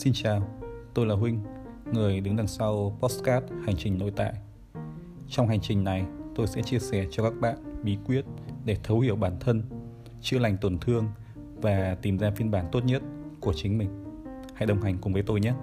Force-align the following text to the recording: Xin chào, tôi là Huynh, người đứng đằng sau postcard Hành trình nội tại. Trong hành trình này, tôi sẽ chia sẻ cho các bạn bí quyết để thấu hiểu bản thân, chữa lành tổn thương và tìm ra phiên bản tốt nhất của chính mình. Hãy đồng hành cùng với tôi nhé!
Xin 0.00 0.12
chào, 0.12 0.48
tôi 0.94 1.06
là 1.06 1.14
Huynh, 1.14 1.40
người 1.92 2.20
đứng 2.20 2.36
đằng 2.36 2.46
sau 2.46 2.98
postcard 3.00 3.46
Hành 3.66 3.76
trình 3.76 3.98
nội 3.98 4.12
tại. 4.16 4.32
Trong 5.28 5.48
hành 5.48 5.60
trình 5.60 5.84
này, 5.84 6.04
tôi 6.36 6.46
sẽ 6.46 6.62
chia 6.62 6.78
sẻ 6.78 7.06
cho 7.10 7.22
các 7.22 7.32
bạn 7.40 7.56
bí 7.82 7.98
quyết 8.06 8.24
để 8.64 8.76
thấu 8.82 9.00
hiểu 9.00 9.16
bản 9.16 9.36
thân, 9.40 9.62
chữa 10.20 10.38
lành 10.38 10.56
tổn 10.56 10.78
thương 10.78 11.08
và 11.56 11.96
tìm 12.02 12.18
ra 12.18 12.30
phiên 12.30 12.50
bản 12.50 12.66
tốt 12.72 12.84
nhất 12.84 13.02
của 13.40 13.52
chính 13.52 13.78
mình. 13.78 13.88
Hãy 14.54 14.66
đồng 14.66 14.82
hành 14.82 14.98
cùng 15.00 15.12
với 15.12 15.22
tôi 15.22 15.40
nhé! 15.40 15.54